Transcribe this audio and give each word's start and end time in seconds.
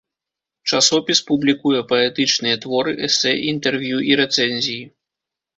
Часопіс 0.71 1.19
публікуе 1.27 1.81
паэтычныя 1.93 2.55
творы, 2.65 2.91
эсэ, 3.09 3.37
інтэрв'ю 3.53 3.97
і 4.11 4.21
рэцэнзіі. 4.23 4.83